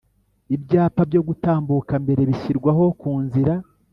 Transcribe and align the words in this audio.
Ibyapa 0.55 1.01
byo 1.09 1.21
gutambuka 1.27 1.93
mbere 2.03 2.21
bishyirwaho 2.29 2.83
kunzira? 2.99 3.53